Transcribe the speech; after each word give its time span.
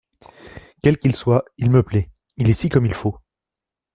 Quel 0.81 0.97
qu’il 0.97 1.15
soit, 1.15 1.45
il 1.59 1.69
me 1.69 1.83
plaît; 1.83 2.09
il 2.37 2.49
est 2.49 2.55
si 2.55 2.69
comme 2.69 2.87
il 2.87 2.95
faut! 2.95 3.19